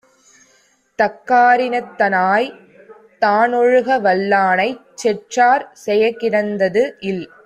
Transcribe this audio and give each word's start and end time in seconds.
தக்காரினத்தனாய்த் 0.99 2.57
தானொழுக 3.19 3.97
வல்லானைச் 3.99 4.81
செற்றார் 4.95 5.65
செயக்கிடந்தது 5.85 6.83
இல். 6.99 7.23